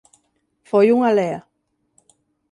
[0.69, 1.39] Foi unha lea.